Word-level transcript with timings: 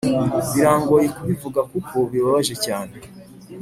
birangoye 0.53 1.07
kubivuga 1.15 1.61
kuko 1.71 1.95
bibabaje 2.11 2.55
cyane 2.65 2.95